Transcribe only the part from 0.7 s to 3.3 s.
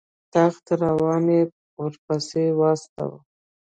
روان یې ورپسې واستاوه.